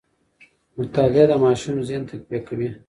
[0.77, 2.69] مطالعه د ماشوم ذهن تقویه کوي.